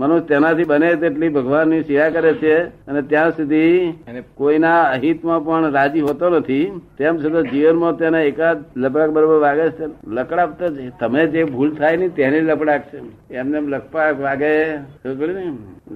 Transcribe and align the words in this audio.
મનુષ્ય 0.00 0.26
તેનાથી 0.26 0.64
બને 0.64 0.90
તેટલી 0.96 1.28
ભગવાનની 1.28 1.80
સેવા 1.82 2.10
કરે 2.10 2.32
છે 2.32 2.54
અને 2.86 3.00
ત્યાં 3.02 3.30
સુધી 3.30 3.92
કોઈના 4.34 4.82
અહિતમાં 4.82 5.44
પણ 5.44 5.72
રાજી 5.72 6.00
હોતો 6.00 6.30
નથી. 6.30 6.62
તેમ 6.98 7.18
છતાં 7.18 7.42
જીવનમાં 7.42 7.96
તેના 7.96 8.20
એકાદ 8.20 8.64
લપડાક 8.76 9.10
બરોબર 9.10 9.38
વાગે 9.46 9.66
છે. 9.70 9.86
લકડાક 10.10 10.50
તો. 10.58 10.68
તમે 11.00 11.26
જે 11.26 11.44
ભૂલ 11.44 11.74
થાય 11.74 11.96
ને 11.96 12.08
તેની 12.08 12.40
લપડાક 12.40 12.82
છે. 12.92 12.98
એમને 13.34 13.58
એમ 13.58 13.68
લકડાક 13.68 14.20
વાગે. 14.20 14.54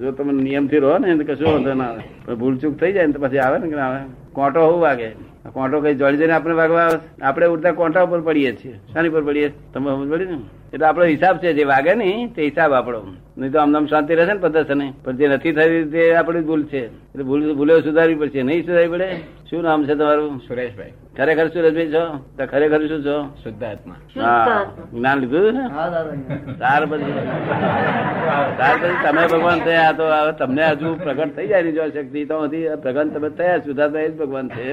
જો 0.01 0.11
તમે 0.11 0.33
નિયમથી 0.43 0.79
રહો 0.79 0.97
ને 0.97 1.23
કશું 1.23 1.51
વાંધો 1.51 1.73
ના 1.73 1.85
આવે. 1.85 2.35
ભૂલચૂક 2.35 2.77
થઈ 2.77 2.93
જાય 2.93 3.05
ને 3.05 3.13
તો 3.13 3.19
પછી 3.19 3.37
આવે 3.37 3.57
ને 3.59 3.67
કે 3.69 3.81
આવે? 3.87 4.01
કોંટો 4.35 4.61
હોવું 4.61 4.81
વાગે. 4.81 5.09
કોટો 5.53 5.81
કઈ 5.81 5.95
જોડી 5.95 6.17
જઈને 6.17 6.33
આપણે 6.33 6.53
વાગવા 6.53 6.89
આપણે 7.21 7.47
ઉડતા 7.47 7.71
કોંટા 7.71 8.01
ઉપર 8.01 8.21
પડીએ 8.21 8.55
છીએ. 8.55 8.79
શાની 8.93 9.09
પર 9.09 9.21
પડીએ? 9.21 9.51
તમે 9.73 9.91
સમજ 9.91 10.11
પડી 10.11 10.25
ને? 10.25 10.37
એટલે 10.73 10.85
આપણો 10.85 11.05
હિસાબ 11.05 11.37
છે. 11.37 11.53
જે 11.53 11.63
વાગે 11.63 11.95
ને 11.95 12.29
તે 12.35 12.43
હિસાબ 12.43 12.73
આપણો. 12.73 13.01
નહીં 13.37 13.51
તો 13.51 13.59
આમ 13.59 13.85
શાંતિ 13.85 14.15
રહેશે 14.15 14.33
ને 14.33 14.39
પ્રદર્શન 14.39 14.91
પણ 14.91 15.15
જે 15.15 15.27
નથી 15.27 15.51
થઈ 15.51 15.83
તે 15.83 16.15
આપણી 16.15 16.41
ભૂલ 16.41 16.63
છે. 16.63 16.85
એટલે 16.85 17.23
ભૂલ 17.23 17.53
ભૂલો 17.55 17.79
સુધારવી 17.81 18.15
પડશે. 18.15 18.43
નહીં 18.43 18.65
સુધારવી 18.65 18.87
પડે? 18.87 19.09
શું 19.49 19.61
નામ 19.63 19.85
છે 19.85 19.95
તમારું? 19.95 20.37
સુરેશભાઈ. 20.47 20.93
ખરેખર 21.17 21.47
સુરેશભાઈ 21.47 21.91
છો? 21.93 22.03
તો 22.37 22.45
ખરેખર 22.45 22.79
શું 22.87 23.01
છો? 23.05 23.17
શુદ્ધાત્મા 23.43 23.95
હા. 24.15 24.63
જ્ઞાન 24.93 25.19
લીધું 25.19 25.59
ત્યાર 26.57 26.85
પછી. 26.85 27.11
ત્યાર 28.57 28.75
પછી 28.81 28.97
તમે 29.03 29.27
ભગવાન 29.27 29.59
થયા 29.59 29.91
તો 29.91 30.09
તમને 30.39 30.65
હજુ 30.71 30.95
પ્રગટ 31.03 31.35
થઈ 31.35 31.47
જાય 31.47 31.63
ને 31.63 31.71
જો 31.71 31.87
શક્તિ. 31.89 32.25
તો 32.25 32.41
પ્રગટ 32.81 33.13
તમે 33.13 33.29
થયા 33.29 33.57
શુદ્ધાત્મા 33.59 33.99
એ 33.99 34.09
જ 34.09 34.17
ભગવાન 34.17 34.49
છે. 34.49 34.67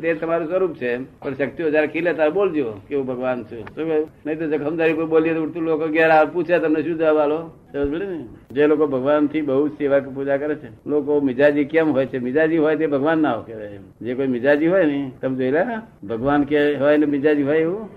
તે 0.00 0.14
તમારું 0.14 0.48
સ્વરૂપ 0.48 0.74
છે. 0.74 0.92
પણ 1.20 1.34
શક્તિઓ 1.34 1.70
જયારે 1.70 1.86
ખીલે 1.86 2.12
ત્યારે 2.12 2.32
બોલજો 2.32 2.72
કેવું 2.88 3.06
ભગવાન 3.06 3.44
છે. 3.44 3.60
શું 3.62 3.86
કહ્યું? 3.86 4.08
નહીં 4.26 4.38
તો 4.38 4.46
જખમદારી 4.46 4.92
કોઈ 4.92 5.06
બોલીએ 5.06 5.34
તો 5.34 5.42
ઉડતું 5.42 5.62
લોકો 5.62 5.88
ઘેર 5.88 6.10
પૂછે 6.32 6.58
તમને 6.58 6.82
શું 6.82 6.98
જવાબ 6.98 7.18
આલો? 7.18 7.40
ને? 7.74 8.24
જે 8.50 8.66
લોકો 8.66 8.86
ભગવાનથી 8.86 9.40
બહુ 9.40 9.68
સેવા 9.68 10.00
પૂજા 10.14 10.36
કરે 10.36 10.54
છે 10.54 10.68
લોકો 10.86 11.20
મિજાજી 11.20 11.64
કેમ 11.64 11.92
હોય 11.92 12.06
છે? 12.06 12.18
મિજાજી 12.18 12.58
હોય 12.58 12.76
તે 12.76 12.86
ભગવાન 12.86 13.18
ના 13.22 13.34
કહેવાય 13.46 13.78
જે 14.00 14.14
કોઈ 14.14 14.26
મિજાજી 14.26 14.66
હોય 14.66 14.84
ને 14.84 15.10
તમે 15.22 15.36
જોયેલા 15.36 15.82
ભગવાન 16.08 16.42
કે 16.42 16.74
હોય 16.76 16.96
ને 16.96 17.06
મિજાજી 17.06 17.42
હોય 17.42 17.58
એવું. 17.58 17.88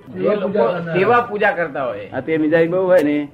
સેવા 0.97 1.27
પૂજા 1.31 1.51
કરતા 1.51 1.85
હોય. 1.85 2.09
આ 2.13 2.19
તે 2.19 2.37
મિજાજી 2.37 2.67
બહુ 2.67 2.85
હોય 2.85 3.03
ને 3.03 3.27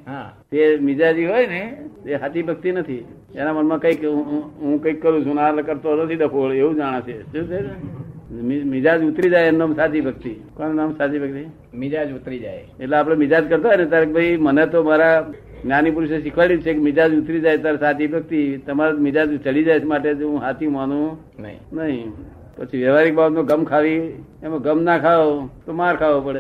તે 0.51 0.77
મિજાજી 0.81 1.25
હોય 1.25 1.47
ને 1.47 1.77
તે 2.03 2.15
હાથી 2.15 2.41
ભક્તિ 2.41 2.71
નથી. 2.71 3.05
એના 3.35 3.53
મનમાં 3.53 3.79
કંઈક 3.79 4.03
હું- 4.03 4.77
કંઈક 4.77 5.01
કરું 5.01 5.25
છું 5.25 5.35
ના 5.35 5.51
કરતો 5.51 5.95
નથી 5.95 6.15
ડફોળ 6.15 6.53
એવું 6.53 6.75
જાણે 6.75 7.01
છે. 7.01 7.23
શું 7.23 7.47
છે 7.47 7.89
મિજાજ 8.63 9.03
ઉતરી 9.03 9.29
જાય 9.29 9.47
એનું 9.47 9.59
નામ 9.59 9.75
સાચી 9.75 10.01
ભક્તિ. 10.01 10.29
કોનું 10.29 10.75
નામ 10.75 10.95
સાચી 10.95 11.19
ભક્તિ? 11.19 11.77
મિજાજ 11.77 12.13
ઉતરી 12.13 12.39
જાય. 12.39 12.65
એટલે 12.79 12.97
આપણે 12.97 13.15
મિજાજ 13.15 13.49
કરતો 13.49 13.67
હોય 13.67 13.77
ને 13.77 13.85
ત્યારે 13.85 14.05
ભાઈ 14.05 14.37
મને 14.37 14.65
તો 14.65 14.83
મારા 14.83 15.31
જ્ઞાની 15.63 15.91
પુરુષે 15.91 16.21
શીખવાડ્યું 16.21 16.61
છે 16.61 16.73
કે 16.73 16.79
મિજાજ 16.79 17.15
ઉતરી 17.15 17.39
જાય 17.39 17.57
ત્યારે 17.57 17.77
સાચી 17.77 18.07
ભક્તિ. 18.07 18.57
તમારા 18.57 18.91
મિજાજ 18.91 19.41
ચડી 19.41 19.63
જાય 19.63 19.79
માટે 19.79 20.11
હું 20.11 20.39
હાથી 20.39 20.67
માનું 20.67 21.17
નહીં. 21.39 21.59
નહીં. 21.73 22.11
પછી 22.59 22.77
વ્યવહારિક 22.77 23.13
બાબતનો 23.13 23.43
ગમ 23.43 23.63
ખાવી 23.63 24.23
એમાં 24.43 24.59
ગમ 24.59 24.81
ના 24.81 24.97
ખાવ 24.97 25.49
તો 25.65 25.73
માર 25.73 25.95
ખાવો 25.95 26.21
પડે. 26.21 26.39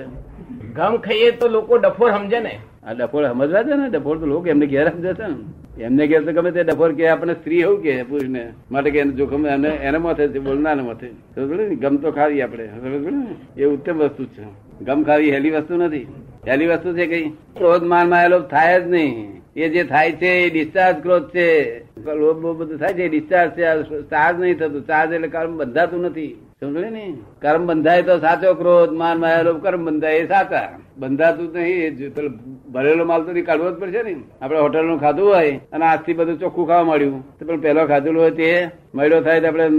ગમ 0.75 0.97
ખાઈએ 0.97 1.31
તો 1.31 1.47
લોકો 1.47 1.77
ડફોર 1.77 2.11
સમજે 2.11 2.39
ને. 2.39 2.59
આ 2.83 2.93
ડફોર 2.93 3.27
સમજવા 3.27 3.63
છે 3.63 3.75
ને 3.75 3.89
ડફોર 3.89 4.17
તો 4.17 4.25
લોકો 4.25 4.45
એમને 4.45 4.65
ઘેર 4.65 4.89
સમજે 4.89 5.13
છે 5.13 5.27
ને. 5.27 5.83
એમને 5.83 6.07
ઘેર 6.07 6.25
તો 6.25 6.31
ગમે 6.31 6.51
તે 6.51 6.63
ડફોર 6.63 6.91
કે 6.91 7.07
આપણે 7.07 7.33
સ્ત્રી 7.33 7.63
હોવું 7.63 7.83
કે 7.83 8.03
પુરુષને 8.03 8.53
માટે 8.71 8.91
કે 8.91 9.03
જોખમ 9.03 9.47
એને 9.47 9.67
એને 9.67 9.97
માથે 9.97 10.27
બોલનાર 10.27 10.75
માથે. 10.75 11.07
ને? 11.37 11.75
ગમ 11.75 11.95
તો 11.95 12.11
ખાવી 12.11 12.41
આપણે 12.41 12.67
સમજ 12.67 13.05
પડી 13.05 13.15
ને? 13.15 13.61
એ 13.61 13.65
ઉત્તમ 13.65 13.97
વસ્તુ 13.97 14.25
છે. 14.25 14.43
ગમ 14.85 15.03
ખાવી 15.03 15.31
હેલી 15.31 15.49
વસ્તુ 15.49 15.75
નથી. 15.75 16.07
હેલી 16.47 16.67
વસ્તુ 16.67 16.93
છે 16.93 17.07
કઈ? 17.07 17.29
ક્રોધ 17.29 17.83
માનમાં 17.83 18.25
એ 18.25 18.27
લોકો 18.27 18.47
થાય 18.47 18.81
જ 18.81 18.87
નહીં. 18.87 19.41
એ 19.55 19.69
જે 19.69 19.83
થાય 19.83 20.11
છે, 20.11 20.27
એ 20.27 20.49
ડિસ્ચાર્જ 20.49 20.97
ક્રોધ 21.01 21.29
છે 21.29 21.79
લોભ 22.15 22.45
બધું 22.57 22.77
થાય 22.77 22.93
છે 22.93 23.07
ડિસ્ચાર્જ 23.07 23.51
છે 23.51 23.63
ચાર્જ 24.01 24.39
નહીં 24.39 24.57
થતું. 24.57 24.87
ચાર્જ 24.87 25.13
એટલે 25.13 25.27
કર્મ 25.27 25.57
બંધાતું 25.57 26.01
નથી. 26.01 26.35
સમજે 26.59 26.89
ને? 26.89 27.13
કર્મ 27.41 27.65
બંધાય 27.65 28.01
તો 28.01 28.19
સાચો 28.19 28.53
ક્રોધ, 28.53 28.91
માન, 28.91 29.19
માયા, 29.19 29.41
લોભ, 29.41 29.63
કર્મ 29.63 29.85
બંધાય 29.85 30.15
એ 30.15 30.27
સાચા. 30.27 30.69
બંધાતું 30.97 31.53
નહીં 31.53 32.13
પેલો 32.15 32.29
ભરેલો 32.71 33.05
માલ 33.05 33.21
તો 33.21 33.31
કાઢવો 33.45 33.71
જ 33.71 33.73
પડશે 33.73 34.03
ને. 34.03 34.15
આપણે 34.41 34.59
હોટલનું 34.59 34.99
ખાધું 34.99 35.27
હોય 35.33 35.59
અને 35.71 35.85
આજથી 35.85 36.13
બધું 36.13 36.39
ચોખ્ખું 36.39 36.67
ખાવા 36.67 36.83
મળ્યું 36.83 37.39
તો 37.39 37.45
પેલું 37.45 37.61
પહેલો 37.61 37.87
ખાધેલું 37.87 38.21
હોય 38.21 38.31
તે 38.31 38.69
મળ્યો 38.95 39.21
થાય 39.21 39.41
તો 39.41 39.47
આપણે 39.47 39.69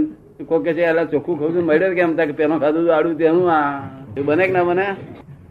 કોઈ 0.45 0.63
કે 0.63 0.73
છે 0.73 0.81
એટલે 0.81 1.05
ચોખ્ખું 1.05 1.39
ખાવું 1.39 1.63
મળ્યો 1.63 1.93
કેમ? 1.93 2.15
થાય 2.15 2.27
કે 2.27 2.33
પેલો 2.33 2.59
ખાધું 2.59 2.95
આડું 2.95 3.17
તેનું 3.17 3.51
આ. 3.51 3.81
બને 4.25 4.47
કે 4.47 4.53
ના 4.53 4.63
બને? 4.63 4.87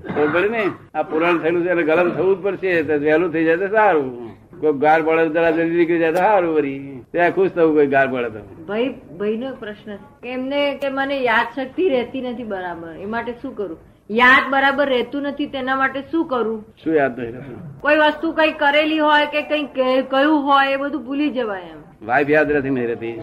ખબર 0.09 0.51
ને? 0.51 0.71
આ 0.95 1.03
પુરાણ 1.03 1.39
થયેલું 1.39 1.65
છે 1.65 1.71
એટલે 1.71 1.83
ગરમ 1.83 2.11
થવું 2.11 2.37
જ 2.37 2.41
પડશે. 2.41 2.83
વહેલું 2.83 3.33
થઈ 3.33 3.45
જાય 3.45 3.57
તો 3.57 3.67
સારું. 3.67 4.31
કોઈ 4.61 4.73
ગાર 4.73 5.03
પડે 5.03 5.29
જરા 5.29 5.51
જલ્દી 5.51 5.77
નીકળી 5.77 5.99
જાય 5.99 6.11
તો 6.11 6.17
સારું 6.17 6.55
વરી. 6.55 7.05
ત્યાં 7.13 7.31
ખુશ 7.31 7.51
થવું 7.51 7.75
કોઈ 7.75 7.87
ગાર 7.87 8.29
તો. 8.29 8.65
ભાઈ 8.65 8.89
ભાઈનો 8.89 9.47
એક 9.47 9.55
પ્રશ્ન 9.55 9.97
કે 9.97 10.33
એમને 10.33 10.75
કે 10.75 10.89
મને 10.89 11.21
યાદ 11.21 11.61
શક્તિ 11.61 11.89
રહેતી 11.89 12.21
નથી 12.21 12.45
બરાબર. 12.45 12.97
એ 12.97 13.05
માટે 13.05 13.33
શું 13.33 13.57
કરું? 13.57 13.79
યાદ 14.11 14.51
બરાબર 14.51 14.89
રહેતું 14.89 15.23
નથી 15.23 15.47
તેના 15.47 15.77
માટે 15.77 16.01
શું 16.01 16.29
કરું? 16.29 16.65
શું 16.85 16.95
યાદ 16.95 17.21
નહીં 17.21 17.81
કોઈ 17.81 17.97
વસ્તુ 17.97 18.33
કઈ 18.33 18.53
કરેલી 18.53 18.99
હોય 18.99 19.27
કે 19.27 19.43
કઈ 19.43 19.63
કહે- 19.63 20.03
કહ્યું 20.03 20.43
હોય 20.43 20.73
એ 20.73 20.77
બધું 20.77 21.05
ભૂલી 21.05 21.31
જવાય 21.31 21.61
એમ. 21.61 22.07
વાઇફ 22.07 22.31
યાદ 22.31 22.53
રહેતી 22.53 22.71
નહીં 22.71 22.87
રહેતી? 22.87 23.21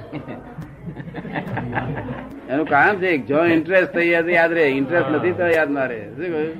એનું 2.51 2.67
કામ 2.67 2.95
છે 2.95 3.17
જો 3.17 3.45
ઇન્ટરેસ્ટ 3.45 3.93
થઈ 3.93 4.09
જાય 4.09 4.31
યાદ 4.31 4.51
રહે. 4.51 4.63
ઇન્ટરેસ્ટ 4.63 5.11
નથી 5.11 5.31
તો 5.31 5.47
યાદ 5.47 5.71
ના 5.71 5.85
રહે. 5.85 5.99
શું 6.15 6.25
કહ્યું? 6.25 6.55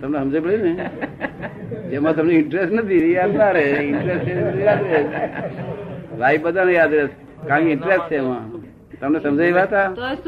તમને 0.00 0.18
સમજ 0.18 0.42
પડ્યું 0.42 0.62
ને? 0.62 0.90
જેમાં 1.90 2.14
તમને 2.14 2.34
ઇન્ટરેસ્ટ 2.34 2.72
નથી 2.72 3.12
યાદ 3.12 3.36
ના 3.36 3.50
રહે. 3.50 3.64
ઇન્ટરેસ્ટ 3.82 4.60
યાદ 4.60 4.82
રહે. 4.82 5.00
લાઈફ 6.18 6.42
બધાને 6.42 6.72
યાદ 6.72 6.94
રહે. 6.94 7.08
કારણ 7.48 7.64
કે 7.64 7.70
ઇન્ટરેસ્ટ 7.70 8.08
છે 8.08 8.16
એમાં. 8.16 8.50
તમને 9.00 9.20
સમજાય 9.20 9.52
વાત? 9.52 9.72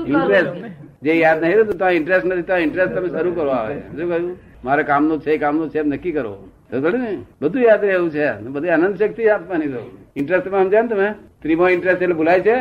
ઇન્ટરેસ્ટ 0.06 0.54
જે 1.02 1.12
યાદ 1.12 1.42
નહીં 1.42 1.56
રહેતું 1.56 1.78
તો 1.78 1.88
ઇન્ટરેસ્ટ 1.88 2.26
નથી 2.26 2.42
તો 2.42 2.56
ઇન્ટરેસ્ટ 2.56 2.94
તમે 2.94 3.08
શરૂ 3.08 3.32
કરો 3.32 3.50
આવે 3.50 3.74
શું 3.74 4.08
કહ્યું? 4.08 4.36
મારે 4.64 4.82
કામનું 4.82 5.20
છે 5.20 5.38
કામનું 5.38 5.70
છે 5.70 5.78
એમ 5.78 5.88
નક્કી 5.88 6.12
કરો. 6.12 6.48
ને? 6.72 7.18
બધું 7.40 7.62
યાદ 7.62 7.84
રહે 7.84 7.92
એવું 7.92 8.10
છે 8.10 8.32
બધી 8.40 8.68
આનંદ 8.68 8.96
શક્તિ 8.96 9.28
આપવાની 9.28 9.66
તો. 9.66 10.01
ઇન્ટરેસ્ટમાં 10.16 10.64
સમજ્યા 10.64 10.82
ને 10.82 10.88
તમે. 10.88 11.08
ત્રીમો 11.42 11.64
ઇન્ટરેસ્ટ 11.68 12.02
એટલે 12.02 12.14
ભૂલાય 12.14 12.42
છે? 12.46 12.56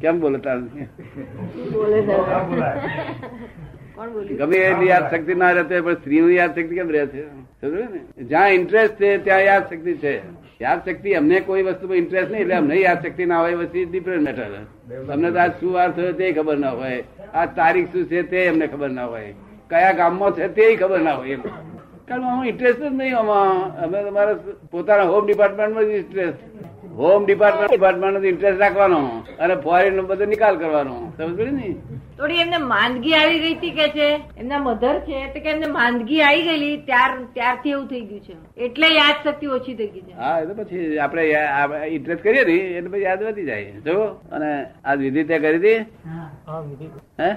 કેમ 0.00 0.20
બોલે 0.20 0.38
તાર? 0.38 0.58
બોલે 1.72 1.98
કોણ 3.96 4.08
બોલ્યું 4.12 4.38
ગમે 4.40 4.58
એટલી 4.68 4.90
યાદ 4.92 5.06
શક્તિ 5.12 5.34
ના 5.42 5.52
રહેતી 5.58 5.82
પણ 5.86 5.98
સ્ત્રીની 6.00 6.36
યાદ 6.40 6.52
શક્તિ 6.58 6.74
કેમ 6.78 6.88
રહે 6.94 7.06
છે? 7.06 7.22
ને? 7.62 8.00
જ્યાં 8.30 8.54
ઇન્ટરેસ્ટ 8.58 8.96
છે 8.98 9.10
ત્યાં 9.26 9.44
યાદ 9.48 9.64
શક્તિ 9.70 9.92
છે. 10.02 10.14
યાદ 10.60 10.80
શક્તિ 10.86 11.14
અમને 11.20 11.40
કોઈ 11.48 11.64
વસ્તુમાં 11.68 11.98
ઇન્ટરેસ્ટ 12.02 12.30
નહીં 12.32 12.42
એટલે 12.44 12.56
અમને 12.56 12.74
યાદ 12.80 13.00
શક્તિ 13.06 13.24
ના 13.32 13.40
હોય 13.44 13.56
વસ્તુ 13.62 13.84
ડિફરન્ટ 13.90 14.24
મેટર 14.26 14.44
તમને 15.08 15.28
તો 15.30 15.38
આજ 15.44 15.52
શું 15.60 15.72
વાર 15.78 15.90
થયો 15.96 16.12
તે 16.20 16.32
ખબર 16.38 16.58
ના 16.64 16.74
હોય. 16.80 17.02
આ 17.34 17.46
તારીખ 17.58 17.90
શું 17.92 18.08
છે 18.10 18.22
તે 18.32 18.48
અમને 18.48 18.66
ખબર 18.72 18.90
ના 18.98 19.08
હોય. 19.12 19.34
કયા 19.70 19.98
ગામમાં 20.00 20.32
છે 20.38 20.48
તે 20.56 20.64
ખબર 20.80 21.00
ના 21.08 21.16
હોય 21.20 21.36
એમ. 21.36 21.42
કારણ 22.08 22.26
આમાં 22.30 22.48
ઇન્ટરેસ્ટ 22.52 22.82
જ 22.82 22.90
નહીં 23.00 23.16
આમાં. 23.20 23.56
અમે 23.84 23.98
તમારા 24.08 24.36
પોતાના 24.72 25.10
હોમ 25.12 25.24
ડિપાર્ટમેન્ટમાં 25.26 25.88
જ 25.88 25.98
interest 26.02 26.40
home 27.00 27.20
department 27.26 27.72
department 27.72 28.30
interest 28.34 28.62
રાખવાનો. 28.64 29.00
અને 29.42 29.54
ફોરેન 29.66 29.94
નો 29.98 30.02
બધો 30.12 30.24
નિકાલ 30.34 30.56
કરવાનો. 30.62 30.96
સમજ 31.18 31.34
પડી 31.38 31.56
ને? 31.58 31.68
થોડી 32.18 32.42
એમને 32.44 32.58
માંદગી 32.72 33.14
આવી 33.18 33.38
ગઈ 33.44 33.54
હતી 33.54 33.72
કે 33.78 33.86
છે? 33.94 34.08
એમના 34.40 34.60
મધર 34.66 34.96
છે 35.06 35.22
તો 35.34 35.40
કે 35.44 35.48
એમને 35.54 35.68
માંદગી 35.78 36.20
આવી 36.26 36.44
ગયેલી 36.48 36.76
ત્યાર 36.90 37.12
ત્યારથી 37.38 37.72
એવું 37.76 37.86
થઈ 37.92 38.02
ગયું 38.10 38.22
છે. 38.26 38.34
એટલે 38.66 38.88
યાદ 38.98 39.16
શક્તિ 39.24 39.46
ઓછી 39.56 39.76
થઈ 39.80 39.90
ગઈ 39.94 40.04
છે. 40.08 40.12
હા 40.20 40.36
એ 40.42 40.44
તો 40.50 40.54
પછી 40.60 40.98
આપણે 41.06 41.24
ઇન્ટરેસ્ટ 41.96 42.22
કરીએ 42.26 42.44
ને 42.50 42.58
એટલે 42.76 42.90
પછી 42.92 43.06
યાદ 43.08 43.24
વધી 43.28 43.48
જાય. 43.50 43.72
જો 43.86 43.96
અને 44.34 44.50
આ 44.84 44.96
વિધિ 45.02 45.26
ત્યાં 45.32 45.44
કરી 45.46 45.60
હતી? 45.62 45.78
હે 47.22 47.30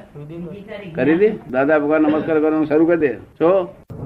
કરી. 0.97 1.15
હતી? 1.17 1.33
દાદા 1.57 1.79
ભગવાન 1.79 2.07
નમસ્કાર 2.09 2.37
કરવાનું 2.43 2.69
શરૂ 2.73 2.87
કરી 2.91 3.03
દે. 3.07 3.11
છો 3.39 3.49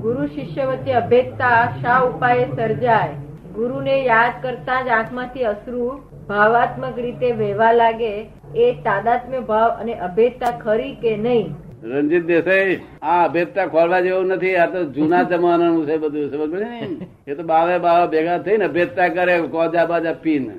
ગુરુ 0.02 0.28
શિષ્ય 0.28 0.66
વચ્ચે 0.66 0.94
અભેદતા 0.94 1.74
શા 1.82 2.00
ઉપાયે 2.00 2.46
સર્જાય? 2.56 3.16
ગુરુને 3.56 3.96
યાદ 4.06 4.34
કરતા 4.42 4.82
જ 4.82 4.88
આંખમાંથી 4.88 5.44
અશ્રુ 5.44 5.88
ભાવાત્મક 6.28 7.00
રીતે 7.00 7.32
વહેવા 7.32 7.72
લાગે. 7.72 8.14
એ 8.56 8.72
તાદાત્મ્ય 8.72 9.40
ભાવ 9.40 9.70
અને 9.72 9.94
અભેદતા 9.94 10.52
ખરી 10.52 10.96
કે 10.96 11.18
નહીં? 11.18 11.48
રંજીત 11.84 12.26
દેસાઈ, 12.26 12.80
આ 13.02 13.26
અભેદતા 13.26 13.66
ખોલવા 13.66 14.00
જેવું 14.00 14.28
નથી. 14.28 14.56
આ 14.56 14.66
તો 14.66 14.84
જૂના 14.86 15.24
જમાનાનું 15.24 15.88
છે 15.88 15.98
બધું, 15.98 16.32
સમજ 16.32 16.54
ને? 16.54 17.06
એ 17.28 17.36
તો 17.36 17.44
બાવે 17.44 17.78
બાવે 17.78 18.08
ભેગા 18.08 18.38
થઈને 18.38 18.66
અભેદતા 18.66 19.08
કરે, 19.08 19.42
કોજા 19.42 19.86
બાજા 19.86 20.14
પીને. 20.14 20.56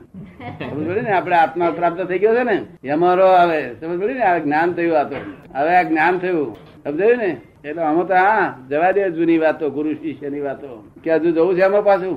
સમજ 0.70 0.88
પડે 0.88 1.00
ને? 1.00 1.12
આપડે 1.12 1.34
આત્મા 1.34 1.70
પ્રાપ્ત 1.70 2.00
થઈ 2.00 2.18
ગયો 2.18 2.34
છે 2.34 2.42
ને? 2.42 2.62
એમારો 2.84 3.26
આવે. 3.26 3.60
સમજ 3.80 4.00
પડે 4.00 4.14
ને? 4.14 4.22
આ 4.22 4.38
જ્ઞાન 4.38 4.72
થયું 4.72 4.98
આ 5.00 5.04
તો. 5.04 5.16
હવે 5.54 5.76
આ 5.76 5.82
જ્ઞાન 5.82 6.18
થયું. 6.18 6.56
સમજાયું 6.84 7.18
ને? 7.18 7.30
એટલે 7.64 7.82
આમાં 7.82 8.06
તો 8.06 8.14
હા, 8.14 8.54
જવા 8.70 8.90
દે 8.90 9.10
જૂની 9.10 9.38
વાતો, 9.38 9.70
ગુરુ 9.70 9.92
શિષ્યની 9.94 10.40
વાતો. 10.40 10.70
કે 11.04 11.14
હજુ 11.14 11.30
જવું 11.30 11.54
છે 11.56 11.62
આમાં 11.62 11.84
પાછું? 11.84 12.16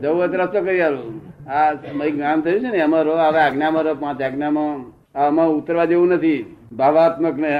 જવું 0.00 0.18
હોય 0.18 0.28
રસ્તો 0.28 0.60
કરી 0.60 0.80
આવું 0.80 1.20
આ 1.50 1.72
જ્ઞાન 1.72 2.40
થયું 2.40 2.60
છે 2.60 2.70
ને, 2.70 2.78
એમાં 2.78 3.02
રહો, 3.02 3.16
હવે 3.16 3.40
આજ્ઞામાં 3.40 3.82
રહો, 3.82 3.94
પાંચ 3.94 4.22
આજ્ઞામાં. 4.22 4.84
આમાં 5.18 5.48
ઉતરવા 5.48 5.84
જેવું 5.84 6.08
નથી. 6.08 6.38
ભાવાત્મક 6.72 7.36
ને 7.38 7.52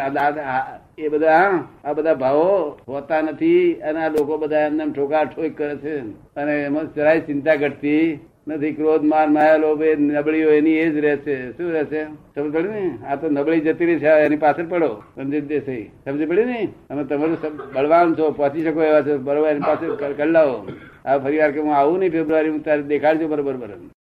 એ 0.99 1.09
બધા 1.09 1.65
આ 1.85 1.93
બધા 1.93 2.15
ભાવો 2.15 2.79
હોતા 2.89 3.21
નથી 3.21 3.75
અને 3.75 3.99
આ 4.05 4.09
લોકો 4.09 4.37
બધા 4.39 4.61
એમને 4.61 4.83
એમ 4.83 4.93
ઠોકા 4.93 5.25
ઠોક 5.25 5.53
કરે 5.57 5.77
છે. 5.77 5.95
અને 6.37 6.55
એમાં 6.65 6.95
જરાય 6.95 7.21
ચિંતા 7.21 7.55
ઘટતી 7.55 8.19
નથી, 8.49 8.73
ક્રોધ, 8.73 9.05
માર, 9.05 9.29
માયા, 9.29 9.57
લોભ, 9.57 9.83
એ 9.83 9.97
નબળીઓ, 9.97 10.51
એની 10.51 10.71
એ 10.71 10.91
જ 10.91 10.97
રહેશે. 10.97 11.51
શું 11.51 11.71
રહેશે? 11.71 12.05
સમજ 12.05 12.53
પડી 12.53 12.69
ને? 12.69 12.99
આ 13.07 13.17
તો 13.17 13.31
નબળી 13.31 13.61
જતી 13.61 13.87
રહી 13.87 13.99
છે 13.99 14.07
એની 14.07 14.37
પાછળ 14.37 14.67
પડો. 14.69 15.03
સમજી 15.17 15.41
દેસાઈ 15.41 15.91
સમજી 16.05 16.27
પડે 16.27 16.45
ને? 16.45 16.69
તમે 16.89 17.05
તમારું 17.05 17.37
બળવાન 17.75 18.15
છો, 18.15 18.31
પહોંચી 18.31 18.63
શકો 18.65 18.83
એવા 18.83 19.03
છો. 19.03 19.19
બરોબર, 19.19 19.49
એની 19.49 19.61
કર- 19.97 20.25
લાવો. 20.25 20.67
આ 21.05 21.19
ફરી 21.19 21.39
વાર 21.39 21.53
કે 21.53 21.61
હું 21.61 21.77
આવું 21.77 21.99
નહીં 21.99 22.11
ફેબ્રુઆરી 22.11 22.59
તારે 22.59 22.83
દેખાડજો 22.83 23.29
બરોબર 23.29 23.57
બરોબર. 23.57 23.98